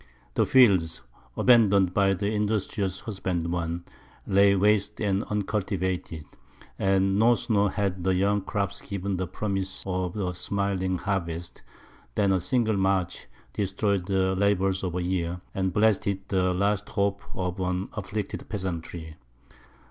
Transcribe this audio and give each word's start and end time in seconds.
The 0.33 0.47
fields, 0.47 1.03
abandoned 1.37 1.93
by 1.93 2.15
the 2.15 2.25
industrious 2.25 3.01
husbandman, 3.01 3.85
lay 4.25 4.55
waste 4.55 4.99
and 4.99 5.23
uncultivated; 5.25 6.25
and 6.79 7.19
no 7.19 7.35
sooner 7.35 7.69
had 7.69 8.03
the 8.03 8.15
young 8.15 8.41
crops 8.41 8.81
given 8.81 9.17
the 9.17 9.27
promise 9.27 9.83
of 9.85 10.17
a 10.17 10.33
smiling 10.33 10.97
harvest, 10.97 11.61
than 12.15 12.33
a 12.33 12.41
single 12.41 12.77
march 12.77 13.27
destroyed 13.53 14.07
the 14.07 14.35
labours 14.35 14.83
of 14.83 14.95
a 14.95 15.03
year, 15.03 15.39
and 15.53 15.71
blasted 15.71 16.27
the 16.29 16.51
last 16.51 16.89
hope 16.89 17.21
of 17.35 17.59
an 17.59 17.87
afflicted 17.93 18.49
peasantry. 18.49 19.17